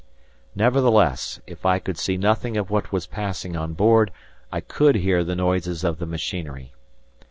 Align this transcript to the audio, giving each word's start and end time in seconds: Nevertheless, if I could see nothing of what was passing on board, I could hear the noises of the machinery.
Nevertheless, 0.55 1.39
if 1.45 1.63
I 1.63 1.77
could 1.77 1.95
see 1.95 2.17
nothing 2.17 2.57
of 2.57 2.71
what 2.71 2.91
was 2.91 3.05
passing 3.05 3.55
on 3.55 3.73
board, 3.73 4.09
I 4.51 4.59
could 4.59 4.95
hear 4.95 5.23
the 5.23 5.35
noises 5.35 5.83
of 5.83 5.99
the 5.99 6.07
machinery. 6.07 6.73